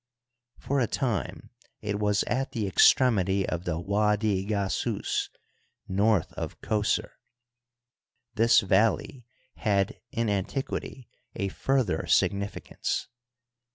[0.57, 5.29] For a time it was at the extremity of the Widi Gasiis,
[5.87, 7.11] north of Qos6r.
[8.33, 9.27] This valley
[9.57, 13.09] had in an tiquity a further significance.